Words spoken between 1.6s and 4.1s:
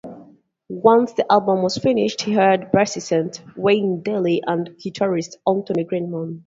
was finished, he hired bassist Wayne